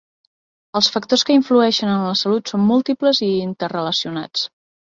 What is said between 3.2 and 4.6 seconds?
i interrelacionats.